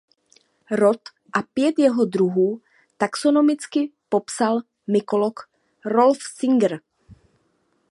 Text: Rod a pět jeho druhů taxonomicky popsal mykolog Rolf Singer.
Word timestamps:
Rod 0.71 1.01
a 1.33 1.41
pět 1.53 1.75
jeho 1.79 2.05
druhů 2.05 2.61
taxonomicky 2.97 3.91
popsal 4.09 4.59
mykolog 4.87 5.39
Rolf 5.85 6.17
Singer. 6.35 6.79